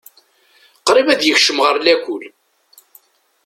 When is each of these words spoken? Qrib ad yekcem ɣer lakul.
Qrib 0.87 1.07
ad 1.09 1.21
yekcem 1.25 1.59
ɣer 1.65 1.75
lakul. 1.79 2.23